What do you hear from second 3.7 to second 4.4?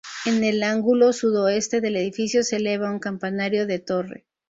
torre.